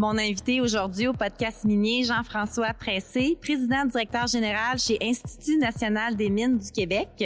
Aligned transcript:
Mon 0.00 0.16
invité 0.16 0.62
aujourd'hui 0.62 1.08
au 1.08 1.12
podcast 1.12 1.62
minier, 1.66 2.04
Jean-François 2.04 2.72
Pressé, 2.72 3.36
président 3.38 3.84
directeur 3.84 4.26
général 4.28 4.78
chez 4.78 4.96
Institut 5.02 5.58
national 5.58 6.16
des 6.16 6.30
mines 6.30 6.56
du 6.56 6.72
Québec. 6.72 7.22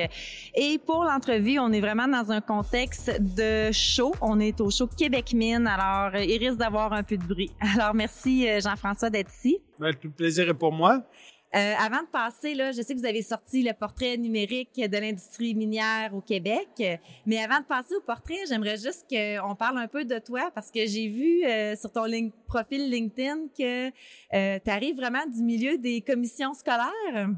Et 0.57 0.81
pour 0.85 1.05
l'entrevue, 1.05 1.61
on 1.61 1.71
est 1.71 1.81
vraiment 1.81 2.09
dans 2.09 2.33
un 2.33 2.41
contexte 2.41 3.17
de 3.21 3.71
show. 3.71 4.13
On 4.21 4.41
est 4.41 4.61
au 4.61 4.71
show 4.71 4.89
Québec 4.89 5.35
Mine, 5.35 5.69
alors 5.69 6.21
il 6.21 6.37
risque 6.37 6.59
d'avoir 6.59 6.93
un 6.93 7.05
peu 7.05 7.17
de 7.17 7.23
bruit. 7.23 7.53
Alors 7.61 7.95
merci 7.95 8.49
euh, 8.49 8.59
Jean-François 8.59 9.09
d'être 9.09 9.33
ici. 9.33 9.59
Ben, 9.79 9.95
tout 9.95 10.11
plaisir 10.11 10.49
est 10.49 10.55
pour 10.55 10.73
moi. 10.73 11.05
Euh, 11.55 11.75
avant 11.79 12.03
de 12.03 12.09
passer, 12.09 12.55
là, 12.55 12.73
je 12.73 12.83
sais 12.83 12.95
que 12.95 12.99
vous 12.99 13.07
avez 13.07 13.23
sorti 13.23 13.63
le 13.63 13.73
portrait 13.73 14.17
numérique 14.17 14.75
de 14.75 14.99
l'industrie 14.99 15.55
minière 15.55 16.13
au 16.13 16.21
Québec, 16.21 16.83
mais 17.27 17.39
avant 17.39 17.61
de 17.61 17.65
passer 17.65 17.95
au 17.95 18.01
portrait, 18.01 18.41
j'aimerais 18.49 18.77
juste 18.77 19.07
qu'on 19.09 19.55
parle 19.55 19.79
un 19.79 19.87
peu 19.87 20.05
de 20.05 20.19
toi 20.19 20.51
parce 20.53 20.73
que 20.73 20.85
j'ai 20.85 21.07
vu 21.07 21.45
euh, 21.45 21.77
sur 21.77 21.93
ton 21.93 22.07
profil 22.49 22.91
LinkedIn 22.91 23.47
que 23.57 23.87
euh, 23.87 24.59
tu 24.65 24.71
arrives 24.71 24.97
vraiment 24.97 25.25
du 25.27 25.43
milieu 25.43 25.79
des 25.79 26.01
commissions 26.01 26.55
scolaires. 26.55 27.29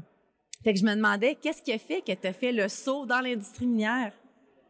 Fait 0.63 0.73
que 0.73 0.79
je 0.79 0.85
me 0.85 0.95
demandais, 0.95 1.37
qu'est-ce 1.39 1.61
qui 1.61 1.71
a 1.71 1.77
fait 1.77 2.01
que 2.01 2.13
tu 2.13 2.27
as 2.27 2.33
fait 2.33 2.51
le 2.51 2.67
saut 2.69 3.05
dans 3.05 3.19
l'industrie 3.19 3.67
minière? 3.67 4.13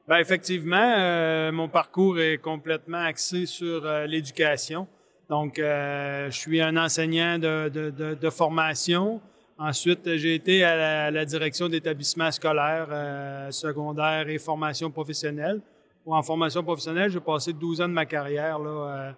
Ben 0.10 0.18
effectivement, 0.18 1.52
mon 1.54 1.70
parcours 1.70 2.20
est 2.20 2.38
complètement 2.38 3.00
axé 3.00 3.46
sur 3.46 3.86
l'éducation. 4.08 4.88
Donc, 5.30 5.56
je 5.58 6.28
suis 6.32 6.62
un 6.62 6.76
enseignant 6.76 7.40
de 7.40 8.30
formation. 8.30 9.22
Ensuite, 9.60 10.18
j'ai 10.18 10.36
été 10.36 10.64
à 10.64 11.10
la, 11.10 11.26
direction 11.26 11.68
d'établissements 11.68 12.30
scolaires, 12.30 12.90
euh, 12.92 13.50
secondaires 13.50 14.30
et 14.30 14.38
formation 14.38 14.92
professionnelle. 14.92 15.62
en 16.06 16.22
formation 16.22 16.64
professionnelle, 16.64 17.10
j'ai 17.10 17.20
passé 17.20 17.54
12 17.54 17.82
ans 17.82 17.88
de 17.88 17.94
ma 17.94 18.06
carrière, 18.06 18.60
là, 18.60 18.70
euh, 18.70 19.12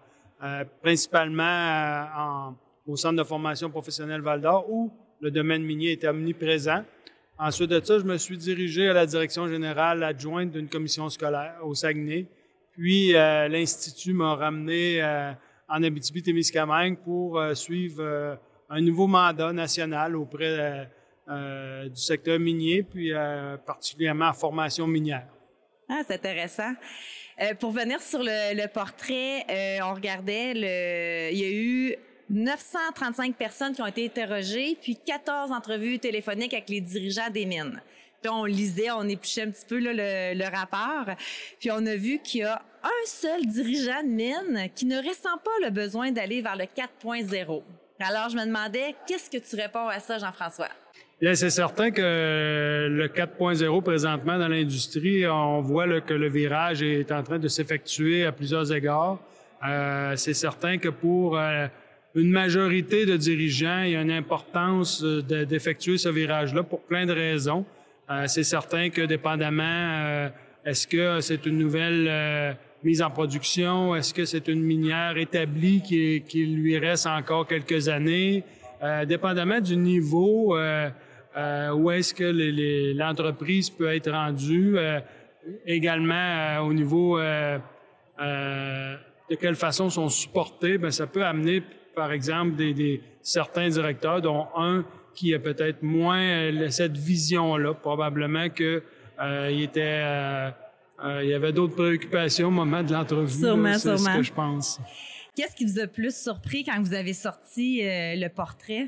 euh, 0.44 0.64
principalement 0.82 2.56
au 2.88 2.96
centre 2.96 3.18
de 3.18 3.24
formation 3.24 3.70
professionnelle 3.70 4.22
Val-d'Or, 4.22 4.66
où 4.70 4.90
le 5.20 5.30
domaine 5.30 5.62
minier 5.62 5.92
était 5.92 6.08
omniprésent. 6.08 6.86
Ensuite 7.38 7.70
de 7.70 7.82
ça, 7.84 8.00
je 8.00 8.06
me 8.06 8.18
suis 8.18 8.38
dirigé 8.38 8.88
à 8.88 8.94
la 8.94 9.06
direction 9.06 9.46
générale 9.46 10.02
adjointe 10.04 10.52
d'une 10.52 10.70
commission 10.70 11.10
scolaire 11.10 11.56
au 11.64 11.76
Saguenay. 11.76 12.28
Puis, 12.72 13.12
l'Institut 13.12 14.14
m'a 14.14 14.36
ramené 14.36 15.04
en 15.68 15.84
Abitibi-Témiscamingue 15.84 16.98
pour 17.00 17.42
suivre 17.56 18.38
un 18.70 18.82
nouveau 18.82 19.08
mandat 19.08 19.52
national 19.52 20.16
auprès 20.16 20.60
euh, 20.60 20.84
euh, 21.30 21.90
du 21.90 22.02
secteur 22.02 22.40
minier, 22.40 22.84
puis 22.84 23.12
euh, 23.14 23.58
particulièrement 23.58 24.28
en 24.28 24.34
formation 24.34 24.88
minière. 24.88 25.28
Ah, 25.90 26.02
c'est 26.08 26.16
intéressant. 26.16 26.74
pour 27.60 27.72
venir 27.72 28.00
sur 28.02 28.20
le, 28.22 28.68
portrait, 28.68 29.46
on 29.82 29.94
regardait, 29.96 30.54
le, 30.54 31.32
il 31.34 31.40
y 31.40 31.46
a 31.46 31.52
eu 31.52 31.96
935 32.30 33.36
personnes 33.36 33.74
qui 33.74 33.82
ont 33.82 33.88
été 33.88 34.06
interrogées, 34.06 34.78
puis 34.80 34.96
14 35.04 35.52
entrevues 35.52 35.98
téléphoniques 35.98 36.54
avec 36.54 36.70
les 36.70 36.82
dirigeants 36.82 37.32
des 37.32 37.48
mines. 37.48 37.82
Puis 38.22 38.30
on 38.30 38.46
lisait, 38.46 38.92
on 38.92 39.08
épluchait 39.08 39.44
un 39.44 39.52
petit 39.52 39.66
peu 39.66 39.80
le, 39.80 39.94
le, 39.94 40.56
rapport, 40.56 41.16
puis 41.60 41.72
on 41.72 41.84
a 41.88 41.96
vu 41.96 42.20
qu'il 42.20 42.42
y 42.42 42.44
a 42.44 42.62
un 42.84 43.06
seul 43.06 43.46
dirigeant 43.48 44.04
de 44.04 44.10
mine 44.10 44.70
qui 44.76 44.86
ne 44.86 44.98
ressent 44.98 45.38
pas 45.44 45.66
le 45.66 45.72
besoin 45.72 46.12
d'aller 46.12 46.42
vers 46.42 46.56
le 46.56 46.66
4.0. 46.66 47.64
Alors, 48.02 48.30
je 48.30 48.38
me 48.38 48.46
demandais, 48.46 48.96
qu'est-ce 49.06 49.30
que 49.30 49.38
tu 49.38 49.62
réponds 49.62 49.90
à 49.90 50.00
ça, 50.00 50.18
Jean-François? 50.18 50.70
Bien, 51.22 51.36
c'est 51.36 51.50
certain 51.50 51.92
que 51.92 52.88
le 52.90 53.08
4.0 53.10 53.84
présentement 53.84 54.40
dans 54.40 54.48
l'industrie, 54.48 55.28
on 55.28 55.60
voit 55.60 56.00
que 56.00 56.14
le 56.14 56.30
virage 56.30 56.82
est 56.82 57.12
en 57.12 57.24
train 57.24 57.40
de 57.40 57.50
s'effectuer 57.50 58.26
à 58.26 58.32
plusieurs 58.32 58.72
égards. 58.72 59.20
Euh, 59.68 60.16
c'est 60.16 60.34
certain 60.34 60.78
que 60.78 60.88
pour 60.88 61.38
euh, 61.38 61.68
une 62.16 62.32
majorité 62.32 63.06
de 63.06 63.18
dirigeants, 63.18 63.82
il 63.82 63.92
y 63.92 63.96
a 63.98 64.02
une 64.02 64.12
importance 64.12 65.04
d'effectuer 65.04 65.98
ce 65.98 66.08
virage-là 66.08 66.64
pour 66.64 66.84
plein 66.84 67.06
de 67.06 67.12
raisons. 67.12 67.66
Euh, 68.10 68.28
c'est 68.28 68.46
certain 68.46 68.90
que 68.90 69.02
dépendamment, 69.02 70.30
est-ce 70.64 70.88
que 70.88 71.20
c'est 71.20 71.46
une 71.46 71.58
nouvelle 71.58 72.56
mise 72.84 73.02
en 73.02 73.10
production? 73.10 73.96
Est-ce 73.96 74.14
que 74.14 74.26
c'est 74.26 74.48
une 74.48 74.62
minière 74.62 75.18
établie 75.18 75.82
qui, 75.82 76.24
qui, 76.28 76.46
lui 76.46 76.78
reste 76.78 77.08
encore 77.08 77.48
quelques 77.48 77.90
années? 77.90 78.44
Euh, 78.82 79.04
dépendamment 79.06 79.60
du 79.60 79.76
niveau 79.76 80.56
euh, 80.56 80.90
euh 81.36 81.72
où 81.72 81.92
est-ce 81.92 82.14
que 82.14 82.98
l'entreprise 82.98 83.70
peut 83.70 83.94
être 83.94 84.10
rendue, 84.10 84.78
euh, 84.78 85.02
également 85.66 86.14
euh, 86.16 86.60
au 86.60 86.74
niveau 86.74 87.20
de 87.20 87.60
quelle 89.40 89.56
façon 89.56 89.90
sont 89.90 90.10
supportés, 90.10 90.78
ben 90.78 90.92
ça 90.92 91.08
peut 91.08 91.24
amener, 91.24 91.64
par 91.96 92.12
exemple, 92.12 92.56
des, 92.56 92.74
des 92.74 93.02
certains 93.22 93.70
directeurs, 93.70 94.22
dont 94.22 94.48
un 94.56 94.84
qui 95.14 95.34
a 95.34 95.40
peut-être 95.40 95.84
moins 95.84 96.52
cette 96.70 96.98
vision-là, 96.98 97.74
probablement 97.74 98.50
que 98.50 98.82
il 99.50 99.62
était 99.62 100.02
euh, 101.04 101.24
il 101.24 101.30
y 101.30 101.34
avait 101.34 101.52
d'autres 101.52 101.76
préoccupations 101.76 102.48
au 102.48 102.52
moment 102.52 102.84
de 102.84 102.92
l'entrevue. 102.92 103.30
Sûrement, 103.30 103.74
C'est 103.78 103.98
ce 103.98 104.18
que 104.18 104.24
je 104.24 104.34
pense. 104.34 104.80
Qu'est-ce 105.36 105.56
qui 105.56 105.66
vous 105.66 105.80
a 105.80 105.88
plus 105.88 106.16
surpris 106.16 106.64
quand 106.64 106.82
vous 106.82 106.94
avez 106.94 107.14
sorti 107.14 107.82
euh, 107.82 108.16
le 108.16 108.28
portrait? 108.30 108.88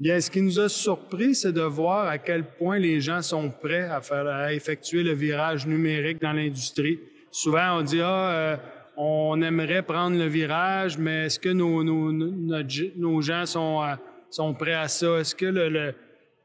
Bien, 0.00 0.20
ce 0.20 0.30
qui 0.30 0.40
nous 0.40 0.58
a 0.58 0.68
surpris, 0.68 1.34
c'est 1.34 1.52
de 1.52 1.62
voir 1.62 2.08
à 2.08 2.18
quel 2.18 2.44
point 2.44 2.78
les 2.78 3.00
gens 3.00 3.22
sont 3.22 3.50
prêts 3.50 3.84
à 3.84 4.00
faire, 4.00 4.26
à 4.26 4.52
effectuer 4.52 5.02
le 5.02 5.12
virage 5.12 5.66
numérique 5.66 6.20
dans 6.20 6.32
l'industrie. 6.32 6.98
Souvent, 7.30 7.78
on 7.78 7.82
dit 7.82 8.00
ah, 8.00 8.30
euh, 8.30 8.56
on 8.96 9.40
aimerait 9.42 9.82
prendre 9.82 10.16
le 10.16 10.26
virage, 10.26 10.98
mais 10.98 11.26
est-ce 11.26 11.38
que 11.38 11.50
nos, 11.50 11.84
nos, 11.84 12.12
nos, 12.12 13.20
gens 13.20 13.46
sont, 13.46 13.82
sont 14.30 14.54
prêts 14.54 14.74
à 14.74 14.88
ça? 14.88 15.18
Est-ce 15.18 15.34
que 15.34 15.46
le 15.46 15.94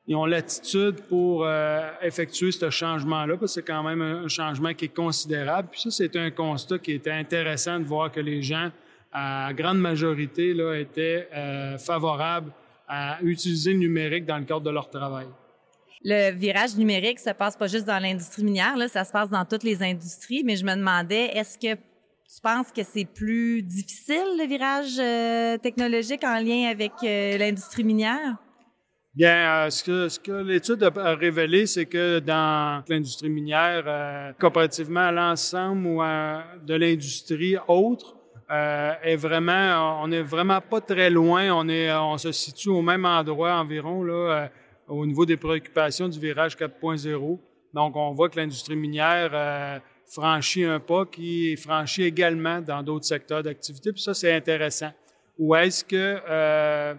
ils 0.09 0.15
ont 0.15 0.25
l'attitude 0.25 1.01
pour 1.07 1.45
euh, 1.45 1.87
effectuer 2.01 2.51
ce 2.51 2.71
changement-là, 2.71 3.37
parce 3.37 3.53
que 3.53 3.61
c'est 3.61 3.67
quand 3.67 3.83
même 3.83 4.01
un 4.01 4.27
changement 4.27 4.73
qui 4.73 4.85
est 4.85 4.95
considérable. 4.95 5.67
Puis 5.71 5.81
ça, 5.81 5.91
c'est 5.91 6.15
un 6.15 6.31
constat 6.31 6.79
qui 6.79 6.93
était 6.93 7.11
intéressant 7.11 7.79
de 7.79 7.85
voir 7.85 8.11
que 8.11 8.19
les 8.19 8.41
gens, 8.41 8.71
à 9.13 9.53
grande 9.53 9.77
majorité, 9.77 10.55
là, 10.55 10.73
étaient 10.73 11.29
euh, 11.31 11.77
favorables 11.77 12.51
à 12.87 13.19
utiliser 13.21 13.71
le 13.73 13.77
numérique 13.77 14.25
dans 14.25 14.39
le 14.39 14.45
cadre 14.45 14.61
de 14.61 14.71
leur 14.71 14.89
travail. 14.89 15.27
Le 16.03 16.31
virage 16.31 16.75
numérique 16.75 17.19
se 17.19 17.29
passe 17.29 17.55
pas 17.55 17.67
juste 17.67 17.85
dans 17.85 18.01
l'industrie 18.01 18.43
minière, 18.43 18.75
là, 18.77 18.87
ça 18.87 19.03
se 19.03 19.11
passe 19.11 19.29
dans 19.29 19.45
toutes 19.45 19.63
les 19.63 19.83
industries, 19.83 20.41
mais 20.43 20.55
je 20.55 20.65
me 20.65 20.73
demandais, 20.73 21.25
est-ce 21.35 21.55
que 21.55 21.75
tu 21.75 22.41
penses 22.41 22.71
que 22.71 22.81
c'est 22.81 23.05
plus 23.05 23.61
difficile, 23.61 24.25
le 24.39 24.47
virage 24.47 24.97
euh, 24.97 25.59
technologique 25.59 26.23
en 26.23 26.39
lien 26.39 26.67
avec 26.71 26.93
l'industrie 27.03 27.83
minière? 27.83 28.37
Bien, 29.19 29.65
euh, 29.65 29.69
ce 29.69 30.17
que, 30.17 30.31
l'étude 30.31 30.81
a 30.81 31.13
révélé, 31.13 31.65
c'est 31.65 31.87
que 31.87 32.19
dans 32.19 32.81
l'industrie 32.87 33.27
minière, 33.27 33.83
euh, 33.85 34.31
comparativement 34.39 35.01
à 35.01 35.11
l'ensemble 35.11 35.89
de 36.65 36.73
l'industrie 36.75 37.57
autre, 37.67 38.15
euh, 38.49 38.93
est 39.03 39.17
vraiment, 39.17 40.01
on 40.01 40.07
n'est 40.07 40.21
vraiment 40.21 40.61
pas 40.61 40.79
très 40.79 41.09
loin. 41.09 41.51
On 41.51 42.17
se 42.17 42.31
situe 42.31 42.69
au 42.69 42.81
même 42.81 43.03
endroit 43.03 43.55
environ 43.55 44.05
au 44.87 45.05
niveau 45.05 45.25
des 45.25 45.35
préoccupations 45.35 46.07
du 46.07 46.17
virage 46.17 46.55
4.0. 46.55 47.39
Donc, 47.73 47.97
on 47.97 48.13
voit 48.13 48.29
que 48.29 48.39
l'industrie 48.39 48.77
minière 48.77 49.81
franchit 50.09 50.63
un 50.63 50.79
pas 50.79 51.05
qui 51.05 51.51
est 51.51 51.55
franchi 51.57 52.03
également 52.03 52.61
dans 52.61 52.81
d'autres 52.81 53.05
secteurs 53.05 53.43
d'activité. 53.43 53.91
Puis 53.91 54.01
ça, 54.01 54.13
c'est 54.13 54.33
intéressant. 54.33 54.93
Ou 55.37 55.55
est-ce 55.55 55.83
que 55.83 56.95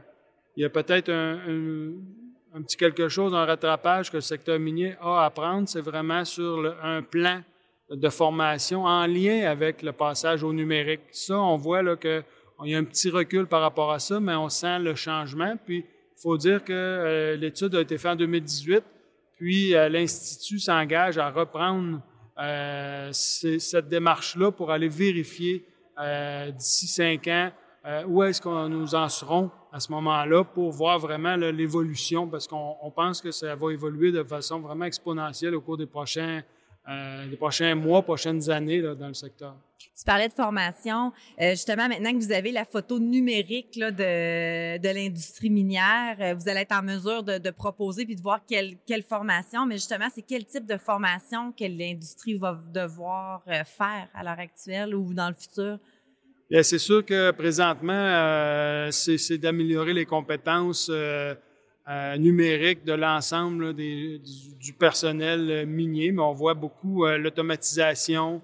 il 0.57 0.63
y 0.63 0.65
a 0.65 0.71
peut-être 0.71 1.11
un, 1.11 2.63
petit 2.63 2.77
quelque 2.77 3.09
chose, 3.09 3.35
un 3.35 3.45
rattrapage 3.45 4.11
que 4.11 4.17
le 4.17 4.23
secteur 4.23 4.59
minier 4.59 4.97
a 5.01 5.25
à 5.25 5.31
prendre. 5.31 5.69
C'est 5.69 5.81
vraiment 5.81 6.25
sur 6.25 6.77
un 6.83 7.03
plan 7.03 7.43
de 7.91 8.09
formation 8.09 8.85
en 8.85 9.07
lien 9.07 9.51
avec 9.51 9.83
le 9.83 9.93
passage 9.93 10.43
au 10.43 10.53
numérique. 10.53 11.01
Ça, 11.13 11.39
on 11.39 11.57
voit 11.57 11.83
là 11.83 11.97
qu'il 11.97 12.23
y 12.65 12.75
a 12.75 12.79
un 12.79 12.85
petit 12.85 13.11
recul 13.11 13.47
par 13.47 13.61
rapport 13.61 13.91
à 13.91 13.99
ça, 13.99 14.21
mais 14.21 14.35
on 14.35 14.49
sent 14.49 14.79
le 14.79 14.95
changement. 14.95 15.55
Puis, 15.65 15.79
il 15.79 16.23
faut 16.23 16.37
dire 16.37 16.63
que 16.63 16.73
euh, 16.73 17.37
l'étude 17.37 17.75
a 17.75 17.81
été 17.81 17.97
faite 17.97 18.13
en 18.13 18.17
2018, 18.17 18.85
puis 19.39 19.75
euh, 19.75 19.89
l'Institut 19.89 20.59
s'engage 20.59 21.17
à 21.17 21.31
reprendre 21.31 22.03
euh, 22.39 23.09
cette 23.13 23.89
démarche-là 23.89 24.53
pour 24.53 24.71
aller 24.71 24.89
vérifier 24.89 25.65
d'ici 26.57 26.87
cinq 26.87 27.29
ans 27.29 27.51
où 28.07 28.23
est-ce 28.23 28.41
qu'on 28.41 28.71
nous 28.71 28.95
en 28.95 29.07
serons 29.11 29.51
à 29.73 29.81
ce 29.81 29.91
moment-là 29.93 30.45
pour 30.45 30.71
voir 30.71 30.99
vraiment 30.99 31.37
l'évolution 31.37 32.27
parce 32.27 32.47
qu'on 32.47 32.93
pense 32.95 33.21
que 33.21 33.31
ça 33.31 33.55
va 33.55 33.73
évoluer 33.73 34.13
de 34.13 34.23
façon 34.25 34.61
vraiment 34.61 34.85
exponentielle 34.85 35.55
au 35.55 35.61
cours 35.61 35.77
des 35.77 35.87
prochains, 35.87 36.43
euh, 36.89 37.37
prochains 37.37 37.75
mois, 37.75 38.03
prochaines 38.03 38.51
années 38.51 38.83
dans 38.83 39.09
le 39.09 39.15
secteur. 39.15 39.55
Tu 39.97 40.05
parlais 40.05 40.29
de 40.29 40.33
formation. 40.33 41.13
Euh, 41.41 41.51
justement, 41.51 41.89
maintenant 41.89 42.13
que 42.13 42.17
vous 42.17 42.33
avez 42.33 42.53
la 42.53 42.65
photo 42.65 42.99
numérique 42.99 43.79
de, 43.79 44.79
de 44.79 44.89
l'industrie 44.95 45.51
minière, 45.51 46.17
euh, 46.21 46.35
vous 46.35 46.49
allez 46.49 46.61
être 46.61 46.75
en 46.75 46.83
mesure 46.83 47.23
de, 47.23 47.39
de 47.39 47.51
proposer 47.51 48.05
puis 48.05 48.17
de 48.17 48.23
voir 48.23 48.41
quelle, 48.47 48.77
quelle 48.87 49.03
formation, 49.03 49.67
mais 49.67 49.75
justement, 49.77 50.09
c'est 50.15 50.23
quel 50.23 50.47
type 50.47 50.67
de 50.67 50.77
formation 50.77 51.53
que 51.53 51.65
l'industrie 51.65 52.35
va 52.35 52.59
devoir 52.73 53.43
euh, 53.49 53.65
faire 53.65 54.09
à 54.15 54.23
l'heure 54.23 54.39
actuelle 54.39 54.95
ou 54.95 55.13
dans 55.13 55.29
le 55.29 55.35
futur? 55.35 55.79
Bien, 56.51 56.65
c'est 56.65 56.79
sûr 56.79 57.05
que 57.05 57.31
présentement, 57.31 57.93
euh, 57.93 58.91
c'est 58.91 59.39
d'améliorer 59.39 59.93
les 59.93 60.05
compétences 60.05 60.91
euh, 60.93 61.33
euh, 61.89 62.17
numériques 62.17 62.85
de 62.85 62.93
l'ensemble 62.93 63.73
du, 63.73 64.21
personnel 64.77 65.65
minier, 65.69 66.11
mais 66.11 66.23
on 66.23 66.33
voit 66.33 66.55
beaucoup 66.55 67.07
l'automatisation 67.07 68.43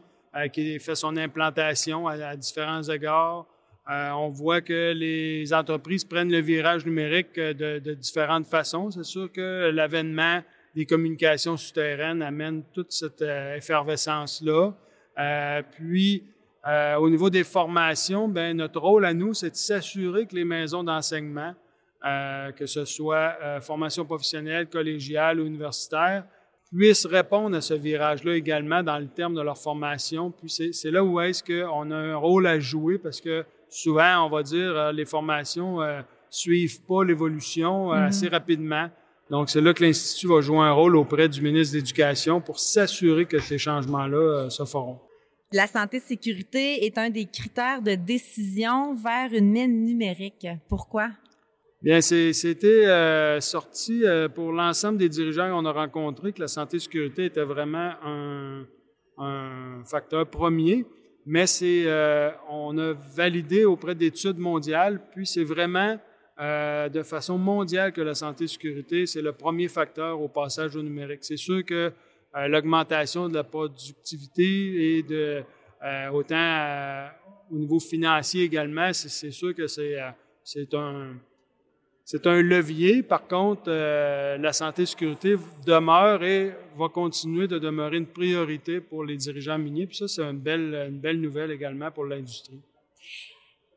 qui 0.52 0.78
fait 0.78 0.94
son 0.94 1.16
implantation 1.16 2.06
à, 2.06 2.36
différents 2.36 2.82
égards. 2.82 3.46
on 3.88 4.28
voit 4.28 4.60
que 4.60 4.92
les 4.92 5.52
entreprises 5.52 6.04
prennent 6.04 6.30
le 6.30 6.40
virage 6.40 6.86
numérique 6.86 7.34
de, 7.34 7.80
de 7.80 7.94
différentes 7.94 8.46
façons. 8.46 8.90
C'est 8.92 9.04
sûr 9.04 9.32
que 9.32 9.70
l'avènement 9.70 10.42
des 10.76 10.86
communications 10.86 11.56
souterraines 11.56 12.22
amène 12.22 12.62
toute 12.72 12.92
cette 12.92 13.22
effervescence-là. 13.22 14.74
puis, 15.72 16.22
euh, 16.66 16.96
au 16.96 17.08
niveau 17.08 17.30
des 17.30 17.44
formations, 17.44 18.26
ben, 18.28 18.56
notre 18.56 18.80
rôle 18.80 19.04
à 19.04 19.14
nous, 19.14 19.34
c'est 19.34 19.50
de 19.50 19.56
s'assurer 19.56 20.26
que 20.26 20.34
les 20.34 20.44
maisons 20.44 20.82
d'enseignement, 20.82 21.54
euh, 22.04 22.50
que 22.52 22.66
ce 22.66 22.84
soit 22.84 23.36
euh, 23.42 23.60
formation 23.60 24.04
professionnelle, 24.04 24.66
collégiale 24.66 25.38
ou 25.38 25.46
universitaire, 25.46 26.24
puissent 26.72 27.06
répondre 27.06 27.56
à 27.56 27.60
ce 27.60 27.74
virage-là 27.74 28.34
également 28.34 28.82
dans 28.82 28.98
le 28.98 29.06
terme 29.06 29.34
de 29.34 29.42
leur 29.42 29.56
formation. 29.56 30.32
Puis 30.32 30.72
c'est 30.72 30.90
là 30.90 31.04
où 31.04 31.20
est-ce 31.20 31.44
qu'on 31.44 31.90
a 31.92 31.96
un 31.96 32.16
rôle 32.16 32.48
à 32.48 32.58
jouer 32.58 32.98
parce 32.98 33.20
que 33.20 33.44
souvent, 33.68 34.26
on 34.26 34.28
va 34.28 34.42
dire, 34.42 34.92
les 34.92 35.04
formations 35.04 35.78
suivent 36.28 36.82
pas 36.82 37.04
l'évolution 37.04 37.92
mm-hmm. 37.92 38.06
assez 38.06 38.28
rapidement. 38.28 38.90
Donc, 39.30 39.48
c'est 39.48 39.60
là 39.60 39.72
que 39.72 39.84
l'Institut 39.84 40.26
va 40.26 40.40
jouer 40.40 40.58
un 40.58 40.72
rôle 40.72 40.96
auprès 40.96 41.28
du 41.28 41.40
ministre 41.40 41.74
de 41.74 41.78
l'Éducation 41.78 42.40
pour 42.40 42.58
s'assurer 42.58 43.26
que 43.26 43.38
ces 43.38 43.58
changements-là 43.58 44.50
se 44.50 44.64
feront. 44.64 44.98
La 45.56 45.66
santé-sécurité 45.66 46.84
est 46.84 46.98
un 46.98 47.08
des 47.08 47.24
critères 47.24 47.80
de 47.80 47.94
décision 47.94 48.94
vers 48.94 49.32
une 49.32 49.50
mine 49.50 49.86
numérique. 49.86 50.46
Pourquoi? 50.68 51.08
Bien, 51.80 52.02
c'était 52.02 52.84
euh, 52.84 53.40
sorti 53.40 54.04
euh, 54.04 54.28
pour 54.28 54.52
l'ensemble 54.52 54.98
des 54.98 55.08
dirigeants 55.08 55.48
qu'on 55.48 55.64
a 55.64 55.72
rencontrés 55.72 56.34
que 56.34 56.42
la 56.42 56.48
santé-sécurité 56.48 57.24
était 57.24 57.44
vraiment 57.44 57.92
un, 58.04 59.82
facteur 59.86 60.28
premier, 60.28 60.84
mais 61.24 61.46
c'est 61.46 61.84
euh, 61.86 62.32
on 62.50 62.76
a 62.76 62.92
validé 62.92 63.64
auprès 63.64 63.94
d'études 63.94 64.36
mondiales, 64.36 65.00
puis 65.14 65.26
c'est 65.26 65.44
vraiment 65.44 65.98
de 66.38 67.02
façon 67.02 67.38
mondiale 67.38 67.92
que 67.92 68.02
la 68.02 68.14
santé-sécurité, 68.14 69.06
c'est 69.06 69.22
le 69.22 69.32
premier 69.32 69.68
facteur 69.68 70.20
au 70.20 70.28
passage 70.28 70.76
au 70.76 70.82
numérique. 70.82 71.20
C'est 71.22 71.38
sûr 71.38 71.64
que 71.64 71.94
l'augmentation 72.48 73.28
de 73.28 73.34
la 73.34 73.44
productivité 73.44 74.98
et 74.98 75.02
de 75.02 75.42
euh, 75.84 76.08
autant 76.10 76.34
euh, 76.36 77.08
au 77.50 77.56
niveau 77.56 77.80
financier 77.80 78.44
également, 78.44 78.92
c'est 78.92 79.30
sûr 79.30 79.54
que 79.54 79.66
c'est 79.66 80.74
un 80.74 81.14
un 82.24 82.42
levier. 82.42 83.02
Par 83.02 83.26
contre, 83.26 83.68
la 83.68 84.52
santé 84.52 84.82
et 84.82 84.86
sécurité 84.86 85.36
demeure 85.66 86.22
et 86.22 86.52
va 86.76 86.88
continuer 86.88 87.48
de 87.48 87.58
demeurer 87.58 87.96
une 87.96 88.06
priorité 88.06 88.80
pour 88.80 89.04
les 89.04 89.16
dirigeants 89.16 89.58
miniers. 89.58 89.86
Puis 89.86 89.96
ça, 89.96 90.06
c'est 90.06 90.22
une 90.22 90.38
belle, 90.38 90.86
une 90.88 91.00
belle 91.00 91.20
nouvelle 91.20 91.50
également 91.50 91.90
pour 91.90 92.04
l'industrie. 92.04 92.60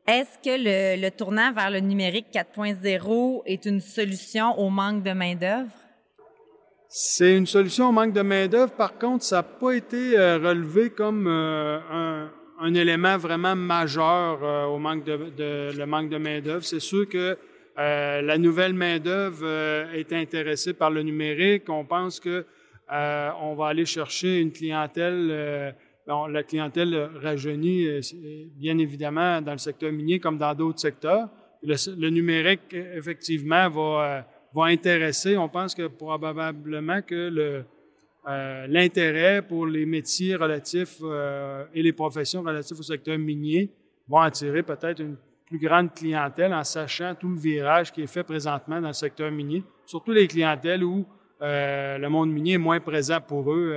Est-ce 0.06 0.38
que 0.38 0.56
le, 0.56 1.00
le, 1.00 1.10
tournant 1.10 1.52
vers 1.52 1.70
le 1.70 1.80
numérique 1.80 2.26
4.0 2.32 3.42
est 3.46 3.64
une 3.64 3.80
solution 3.80 4.58
au 4.58 4.70
manque 4.70 5.02
de 5.02 5.12
main-d'œuvre? 5.12 5.70
C'est 6.92 7.36
une 7.36 7.46
solution 7.46 7.90
au 7.90 7.92
manque 7.92 8.12
de 8.12 8.20
main-d'œuvre. 8.20 8.72
Par 8.72 8.98
contre, 8.98 9.22
ça 9.22 9.36
n'a 9.36 9.42
pas 9.44 9.70
été 9.70 10.18
euh, 10.18 10.38
relevé 10.38 10.90
comme 10.90 11.28
euh, 11.28 11.78
un, 12.58 12.74
élément 12.74 13.16
vraiment 13.16 13.54
majeur 13.54 14.42
euh, 14.42 14.64
au 14.64 14.78
manque 14.78 15.04
de, 15.04 15.84
manque 15.84 16.08
de 16.08 16.16
main-d'œuvre. 16.16 16.64
C'est 16.64 16.80
sûr 16.80 17.08
que 17.08 17.38
la 17.76 18.38
nouvelle 18.38 18.74
main-d'œuvre 18.74 19.46
est 19.94 20.12
intéressée 20.12 20.74
par 20.74 20.90
le 20.90 21.02
numérique. 21.02 21.68
On 21.68 21.84
pense 21.84 22.18
que 22.18 22.44
on 22.90 23.54
va 23.54 23.68
aller 23.68 23.86
chercher 23.86 24.40
une 24.40 24.50
clientèle. 24.50 25.74
La 26.06 26.42
clientèle 26.42 27.08
rajeunit, 27.22 28.00
bien 28.56 28.76
évidemment, 28.78 29.40
dans 29.40 29.52
le 29.52 29.58
secteur 29.58 29.92
minier 29.92 30.18
comme 30.18 30.36
dans 30.36 30.54
d'autres 30.54 30.80
secteurs. 30.80 31.28
Le 31.62 32.10
numérique, 32.10 32.74
effectivement, 32.74 33.70
va 33.70 34.26
va 34.54 34.64
intéresser. 34.64 35.36
On 35.36 35.48
pense 35.48 35.74
que 35.74 35.86
probablement 35.86 37.02
que 37.02 37.64
euh, 38.28 38.66
l'intérêt 38.68 39.42
pour 39.42 39.66
les 39.66 39.86
métiers 39.86 40.36
relatifs 40.36 40.98
euh, 41.02 41.64
et 41.74 41.82
les 41.82 41.92
professions 41.92 42.42
relatives 42.42 42.78
au 42.78 42.82
secteur 42.82 43.18
minier 43.18 43.70
vont 44.08 44.18
attirer 44.18 44.62
peut-être 44.62 45.00
une 45.00 45.16
plus 45.46 45.58
grande 45.58 45.94
clientèle 45.94 46.52
en 46.52 46.64
sachant 46.64 47.14
tout 47.14 47.28
le 47.28 47.38
virage 47.38 47.92
qui 47.92 48.02
est 48.02 48.06
fait 48.06 48.22
présentement 48.22 48.80
dans 48.80 48.88
le 48.88 48.94
secteur 48.94 49.30
minier, 49.30 49.64
surtout 49.86 50.12
les 50.12 50.26
clientèles 50.26 50.84
où 50.84 51.04
euh, 51.40 51.98
le 51.98 52.08
monde 52.08 52.30
minier 52.30 52.54
est 52.54 52.58
moins 52.58 52.80
présent 52.80 53.20
pour 53.20 53.52
eux. 53.52 53.74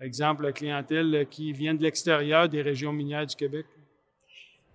exemple, 0.00 0.44
la 0.44 0.52
clientèle 0.52 1.26
qui 1.30 1.52
vient 1.52 1.74
de 1.74 1.82
l'extérieur 1.82 2.48
des 2.48 2.62
régions 2.62 2.92
minières 2.92 3.26
du 3.26 3.34
Québec. 3.34 3.66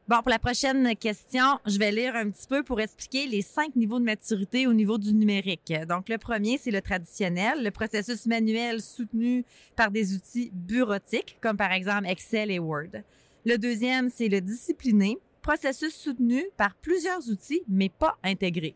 Bon, 0.08 0.18
pour 0.18 0.30
la 0.30 0.38
prochaine 0.38 0.96
question, 0.98 1.58
je 1.66 1.80
vais 1.80 1.92
lire 1.92 2.16
un 2.16 2.30
petit 2.30 2.46
peu 2.46 2.62
pour 2.62 2.80
expliquer 2.80 3.26
les 3.26 3.42
cinq 3.42 3.76
niveaux 3.76 3.98
de 3.98 4.04
maturité 4.04 4.68
au 4.68 4.74
niveau 4.74 5.00
du 5.00 5.12
numérique. 5.16 5.74
Donc, 5.90 6.10
le 6.10 6.20
premier, 6.20 6.60
c'est 6.60 6.70
le 6.70 6.80
traditionnel, 6.80 7.64
le 7.64 7.72
processus 7.72 8.28
manuel 8.28 8.82
soutenu 8.82 9.44
par 9.76 9.90
des 9.90 10.14
outils 10.14 10.52
bureautiques, 10.54 11.40
comme 11.42 11.58
par 11.58 11.72
exemple 11.72 12.06
Excel 12.08 12.52
et 12.52 12.60
Word. 12.60 13.02
Le 13.46 13.58
deuxième, 13.58 14.12
c'est 14.12 14.28
le 14.28 14.42
discipliné, 14.42 15.18
processus 15.42 15.96
soutenu 15.96 16.44
par 16.56 16.76
plusieurs 16.76 17.28
outils, 17.28 17.64
mais 17.68 17.90
pas 17.90 18.16
intégré. 18.24 18.76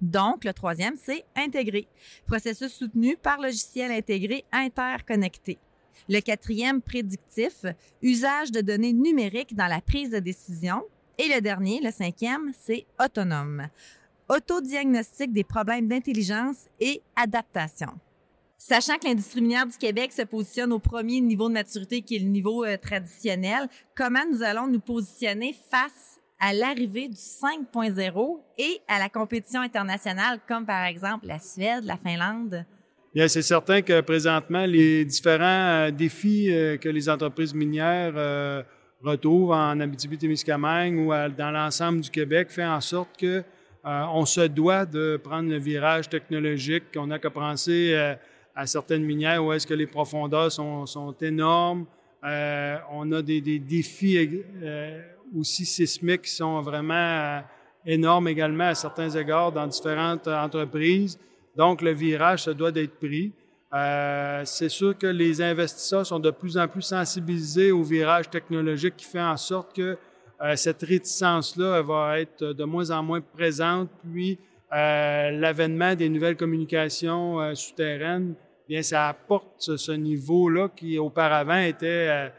Donc, 0.00 0.42
le 0.42 0.54
troisième, 0.54 0.96
c'est 0.96 1.26
intégré, 1.36 1.86
processus 2.26 2.72
soutenu 2.72 3.18
par 3.18 3.42
logiciel 3.42 3.92
intégré 3.92 4.46
interconnecté. 4.52 5.58
Le 6.08 6.20
quatrième, 6.20 6.80
prédictif, 6.80 7.64
usage 8.02 8.50
de 8.50 8.60
données 8.60 8.92
numériques 8.92 9.54
dans 9.54 9.66
la 9.66 9.80
prise 9.80 10.10
de 10.10 10.18
décision. 10.18 10.82
Et 11.18 11.28
le 11.34 11.40
dernier, 11.40 11.80
le 11.82 11.90
cinquième, 11.90 12.52
c'est 12.60 12.86
autonome, 13.02 13.68
autodiagnostic 14.28 15.32
des 15.32 15.44
problèmes 15.44 15.88
d'intelligence 15.88 16.66
et 16.78 17.00
adaptation. 17.16 17.88
Sachant 18.58 18.98
que 18.98 19.06
l'industrie 19.06 19.42
minière 19.42 19.66
du 19.66 19.76
Québec 19.76 20.12
se 20.12 20.22
positionne 20.22 20.72
au 20.72 20.78
premier 20.78 21.20
niveau 21.20 21.48
de 21.48 21.54
maturité 21.54 22.02
qui 22.02 22.16
est 22.16 22.20
le 22.20 22.26
niveau 22.26 22.64
euh, 22.64 22.76
traditionnel, 22.76 23.68
comment 23.94 24.24
nous 24.32 24.42
allons 24.42 24.66
nous 24.66 24.80
positionner 24.80 25.54
face 25.70 26.20
à 26.40 26.52
l'arrivée 26.52 27.08
du 27.08 27.16
5.0 27.16 28.40
et 28.58 28.80
à 28.88 28.98
la 28.98 29.08
compétition 29.08 29.60
internationale 29.60 30.40
comme 30.48 30.66
par 30.66 30.84
exemple 30.84 31.26
la 31.26 31.38
Suède, 31.38 31.84
la 31.84 31.96
Finlande? 31.96 32.64
Bien, 33.16 33.28
c'est 33.28 33.40
certain 33.40 33.80
que 33.80 34.02
présentement, 34.02 34.66
les 34.66 35.02
différents 35.06 35.86
euh, 35.86 35.90
défis 35.90 36.52
euh, 36.52 36.76
que 36.76 36.90
les 36.90 37.08
entreprises 37.08 37.54
minières 37.54 38.12
euh, 38.14 38.62
retrouvent 39.02 39.52
en 39.52 39.80
Abitibi-Témiscamingue 39.80 40.98
ou 40.98 41.08
dans 41.34 41.50
l'ensemble 41.50 42.02
du 42.02 42.10
Québec 42.10 42.50
fait 42.50 42.66
en 42.66 42.82
sorte 42.82 43.08
que 43.18 43.42
on 43.82 44.26
se 44.26 44.42
doit 44.42 44.84
de 44.84 45.16
prendre 45.16 45.48
le 45.48 45.56
virage 45.56 46.10
technologique. 46.10 46.92
qu'on 46.92 47.10
a 47.10 47.18
qu'à 47.18 47.30
penser 47.30 47.94
à 48.54 48.66
certaines 48.66 49.04
minières 49.04 49.42
où 49.42 49.50
est-ce 49.50 49.66
que 49.66 49.72
les 49.72 49.86
profondeurs 49.86 50.52
sont, 50.52 51.14
énormes. 51.22 51.86
on 52.22 53.12
a 53.12 53.22
des 53.22 53.58
défis 53.60 54.44
aussi 55.34 55.64
sismiques 55.64 56.22
qui 56.22 56.34
sont 56.34 56.60
vraiment 56.60 57.42
énormes 57.86 58.28
également 58.28 58.68
à 58.68 58.74
certains 58.74 59.08
égards 59.08 59.52
dans 59.52 59.66
différentes 59.66 60.28
entreprises. 60.28 61.18
Donc, 61.56 61.80
le 61.82 61.92
virage, 61.92 62.44
ça 62.44 62.54
doit 62.54 62.70
d'être 62.70 62.98
pris. 62.98 63.32
Euh, 63.74 64.42
c'est 64.44 64.68
sûr 64.68 64.96
que 64.96 65.06
les 65.06 65.42
investisseurs 65.42 66.06
sont 66.06 66.20
de 66.20 66.30
plus 66.30 66.56
en 66.56 66.68
plus 66.68 66.82
sensibilisés 66.82 67.72
au 67.72 67.82
virage 67.82 68.30
technologique 68.30 68.96
qui 68.96 69.06
fait 69.06 69.20
en 69.20 69.36
sorte 69.36 69.74
que 69.74 69.96
euh, 70.42 70.54
cette 70.54 70.82
réticence-là 70.82 71.82
va 71.82 72.20
être 72.20 72.44
de 72.44 72.64
moins 72.64 72.90
en 72.90 73.02
moins 73.02 73.20
présente. 73.20 73.88
Puis, 74.02 74.38
euh, 74.72 75.30
l'avènement 75.30 75.94
des 75.94 76.08
nouvelles 76.08 76.36
communications 76.36 77.54
souterraines, 77.54 78.34
bien, 78.68 78.82
ça 78.82 79.08
apporte 79.08 79.54
ce, 79.58 79.76
ce 79.76 79.92
niveau-là 79.92 80.68
qui 80.76 80.98
auparavant 80.98 81.58
était, 81.58 82.30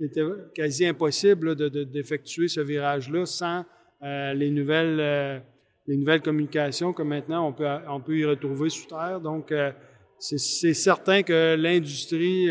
était 0.00 0.24
quasi 0.54 0.86
impossible 0.86 1.54
d'effectuer 1.90 2.48
ce 2.48 2.60
virage-là 2.60 3.26
sans 3.26 3.64
les 4.02 4.50
nouvelles 4.50 5.42
les 5.86 5.96
nouvelles 5.96 6.22
communications 6.22 6.92
que 6.92 7.02
maintenant 7.02 7.48
on 7.48 7.52
peut, 7.52 7.66
on 7.88 8.00
peut 8.00 8.18
y 8.18 8.24
retrouver 8.24 8.70
sous 8.70 8.86
terre. 8.86 9.20
Donc, 9.20 9.52
c'est 10.18 10.74
certain 10.74 11.22
que 11.22 11.54
l'industrie 11.56 12.48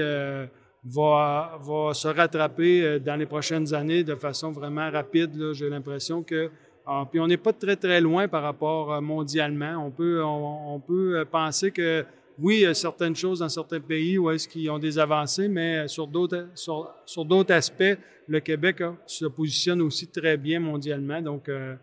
va, 0.83 1.59
va 1.61 1.93
se 1.93 2.07
rattraper 2.07 2.99
dans 2.99 3.15
les 3.15 3.25
prochaines 3.25 3.73
années 3.73 4.03
de 4.03 4.15
façon 4.15 4.51
vraiment 4.51 4.89
rapide. 4.89 5.53
J'ai 5.53 5.69
l'impression 5.69 6.23
que 6.23 6.49
ah, 6.87 7.07
puis 7.09 7.19
on 7.19 7.25
n'est 7.25 7.37
pas 7.37 7.51
très, 7.51 7.75
très 7.75 7.99
loin 7.99 8.27
par 8.27 8.43
rapport 8.43 8.93
euh, 8.93 9.01
mondialement. 9.01 9.83
On 9.83 9.89
peut, 9.89 10.23
on, 10.23 10.79
peut 10.79 11.17
euh, 11.19 11.25
penser 11.25 11.71
que 11.71 12.05
oui, 12.37 12.57
il 12.57 12.61
y 12.61 12.65
a 12.65 12.75
certaines 12.75 13.15
choses 13.15 13.39
dans 13.39 13.49
certains 13.49 13.79
pays 13.79 14.19
où 14.19 14.29
est-ce 14.29 14.47
qu'ils 14.47 14.69
ont 14.69 14.77
des 14.77 14.99
avancées, 14.99 15.47
mais 15.47 15.87
sur 15.87 16.05
d'autres, 16.05 16.47
sur, 16.53 16.93
sur 17.05 17.25
aspects, 17.49 17.97
le 18.27 18.39
Québec 18.39 18.83
se 19.07 19.25
positionne 19.25 19.81
aussi 19.81 20.07
très 20.07 20.37
bien 20.37 20.59
mondialement. 20.59 21.21
Donc, 21.21 21.49
euh, 21.49 21.75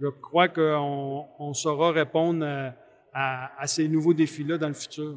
je 0.00 0.08
crois 0.08 0.48
qu'on 0.48 1.26
on 1.38 1.54
saura 1.54 1.92
répondre 1.92 2.46
à, 3.12 3.50
à 3.58 3.66
ces 3.66 3.88
nouveaux 3.88 4.14
défis-là 4.14 4.58
dans 4.58 4.68
le 4.68 4.74
futur. 4.74 5.16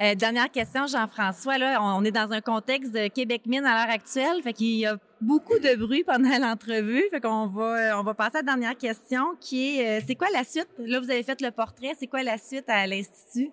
Euh, 0.00 0.14
dernière 0.14 0.50
question, 0.50 0.86
Jean-François. 0.86 1.58
Là, 1.58 1.78
on 1.82 2.02
est 2.04 2.10
dans 2.10 2.32
un 2.32 2.40
contexte 2.40 2.90
de 2.90 3.08
Québec 3.08 3.42
Mine 3.44 3.66
à 3.66 3.84
l'heure 3.84 3.94
actuelle, 3.94 4.42
fait 4.42 4.54
qu'il 4.54 4.78
y 4.78 4.86
a 4.86 4.96
beaucoup 5.20 5.58
de 5.58 5.76
bruit 5.76 6.04
pendant 6.04 6.38
l'entrevue. 6.40 7.04
Fait 7.10 7.20
qu'on 7.20 7.48
va, 7.48 7.62
euh, 7.92 7.98
on 7.98 8.02
va 8.02 8.14
passer 8.14 8.38
à 8.38 8.40
la 8.40 8.44
dernière 8.44 8.78
question, 8.78 9.36
qui 9.38 9.78
est, 9.78 9.98
euh, 9.98 10.04
c'est 10.06 10.14
quoi 10.14 10.28
la 10.32 10.42
suite? 10.42 10.68
Là, 10.78 11.00
vous 11.00 11.10
avez 11.10 11.22
fait 11.22 11.38
le 11.42 11.50
portrait. 11.50 11.92
C'est 11.98 12.06
quoi 12.06 12.22
la 12.22 12.38
suite 12.38 12.64
à 12.68 12.86
l'institut? 12.86 13.50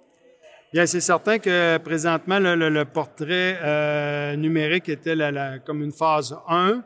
Bien, 0.71 0.85
c'est 0.85 1.01
certain 1.01 1.37
que 1.37 1.77
présentement, 1.79 2.39
le, 2.39 2.83
portrait 2.85 4.35
numérique 4.37 4.87
était 4.89 5.15
la, 5.15 5.59
comme 5.59 5.81
une 5.81 5.93
phase 5.93 6.37
1. 6.47 6.81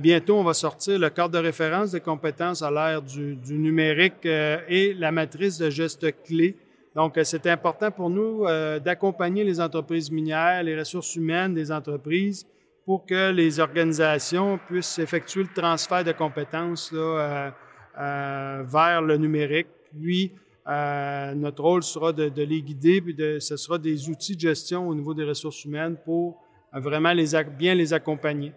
Bientôt, 0.00 0.36
on 0.36 0.44
va 0.44 0.54
sortir 0.54 0.98
le 0.98 1.10
cadre 1.10 1.30
de 1.30 1.38
référence 1.38 1.92
des 1.92 2.00
compétences 2.00 2.62
à 2.62 2.70
l'ère 2.70 3.02
du, 3.02 3.36
numérique 3.58 4.24
et 4.24 4.94
la 4.94 5.12
matrice 5.12 5.58
de 5.58 5.70
gestes 5.70 6.22
clés 6.24 6.56
donc, 6.94 7.16
euh, 7.16 7.24
c'est 7.24 7.46
important 7.46 7.90
pour 7.90 8.10
nous 8.10 8.44
euh, 8.44 8.78
d'accompagner 8.78 9.44
les 9.44 9.60
entreprises 9.60 10.10
minières, 10.10 10.62
les 10.62 10.78
ressources 10.78 11.16
humaines 11.16 11.54
des 11.54 11.72
entreprises 11.72 12.46
pour 12.84 13.06
que 13.06 13.30
les 13.30 13.60
organisations 13.60 14.58
puissent 14.66 14.98
effectuer 14.98 15.44
le 15.44 15.48
transfert 15.54 16.04
de 16.04 16.12
compétences 16.12 16.90
euh, 16.92 17.50
vers 17.94 19.02
le 19.02 19.16
numérique. 19.16 19.68
Puis, 20.00 20.32
notre 20.66 21.62
rôle 21.62 21.82
sera 21.82 22.12
de, 22.12 22.42
les 22.42 22.62
guider, 22.62 23.00
puis 23.00 23.16
ce 23.40 23.56
sera 23.56 23.78
des 23.78 24.08
outils 24.08 24.34
de 24.34 24.40
gestion 24.40 24.88
au 24.88 24.94
niveau 24.94 25.14
des 25.14 25.24
ressources 25.24 25.64
humaines 25.64 25.96
pour 26.04 26.42
vraiment 26.72 27.14
bien 27.56 27.74
les 27.74 27.94
accompagner. 27.94 28.52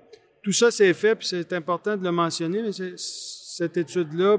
Tout 0.45 0.51
ça, 0.51 0.69
c'est 0.69 0.93
fait, 0.93 1.15
puis 1.15 1.25
c'est 1.25 1.53
important 1.53 1.97
de 1.97 2.03
le 2.03 2.11
mentionner, 2.11 2.61
mais 2.61 2.69
cette 2.95 3.77
étude-là, 3.77 4.37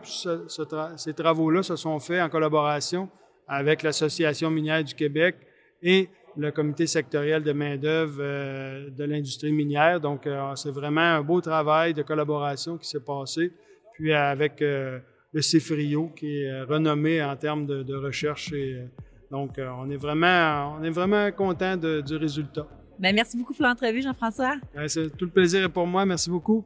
ces 0.96 1.12
travaux-là 1.12 1.64
se 1.64 1.75
sont 1.75 1.98
faits 1.98 2.22
en 2.22 2.28
collaboration 2.28 3.08
avec 3.48 3.82
l'Association 3.82 4.48
minière 4.48 4.84
du 4.84 4.94
Québec 4.94 5.34
et 5.82 6.08
le 6.36 6.52
comité 6.52 6.86
sectoriel 6.86 7.42
de 7.42 7.50
main-d'œuvre 7.50 8.18
euh, 8.20 8.88
de 8.88 9.02
l'industrie 9.02 9.50
minière. 9.50 10.00
Donc, 10.00 10.28
euh, 10.28 10.54
c'est 10.54 10.70
vraiment 10.70 11.00
un 11.00 11.22
beau 11.22 11.40
travail 11.40 11.92
de 11.92 12.02
collaboration 12.02 12.78
qui 12.78 12.88
s'est 12.88 13.00
passé. 13.00 13.50
Puis 13.94 14.12
avec 14.12 14.62
euh, 14.62 15.00
le 15.32 15.42
CIFRIO, 15.42 16.12
qui 16.14 16.42
est 16.42 16.62
renommé 16.62 17.20
en 17.20 17.34
termes 17.34 17.66
de, 17.66 17.94
recherche. 17.96 18.54
Donc, 19.32 19.58
on 19.58 19.90
est 19.90 19.96
vraiment, 19.96 20.76
on 20.78 20.84
est 20.84 20.90
vraiment 20.90 21.32
content 21.32 21.76
du 21.76 22.14
résultat. 22.14 22.68
Bien, 22.98 23.12
merci 23.12 23.36
beaucoup 23.36 23.52
pour 23.52 23.64
l'entrevue, 23.66 24.02
Jean-François. 24.02 24.54
c'est 24.88 25.14
tout 25.16 25.26
le 25.26 25.30
plaisir 25.30 25.62
est 25.64 25.68
pour 25.68 25.86
moi. 25.86 26.06
Merci 26.06 26.30
beaucoup. 26.30 26.64